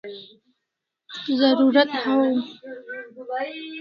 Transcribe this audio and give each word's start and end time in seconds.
Zarurat 1.37 1.91
hawaw 2.01 2.35